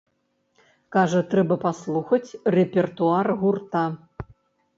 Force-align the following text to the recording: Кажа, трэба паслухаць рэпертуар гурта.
Кажа, 0.95 1.21
трэба 1.33 1.57
паслухаць 1.65 2.35
рэпертуар 2.57 3.31
гурта. 3.45 3.85